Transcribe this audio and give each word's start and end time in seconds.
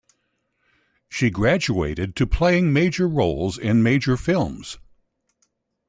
She 1.09 1.29
graduated 1.29 2.15
to 2.15 2.25
playing 2.25 2.73
major 2.73 3.07
roles 3.07 3.59
in 3.59 3.83
major 3.83 4.17
films. 4.17 4.79